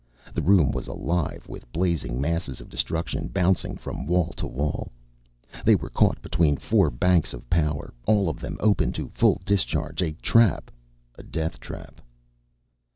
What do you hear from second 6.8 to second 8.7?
banks of power, all of them